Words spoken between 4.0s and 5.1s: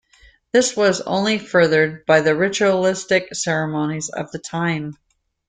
of the time.